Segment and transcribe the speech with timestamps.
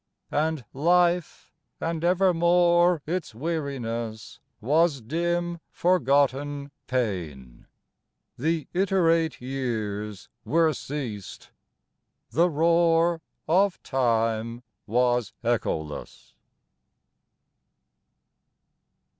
[0.31, 7.67] And life, and evermore its weariness Was dim forgotten pain,
[8.35, 11.51] the iterate years Were ceased,
[12.31, 16.33] the roar of time was echoless.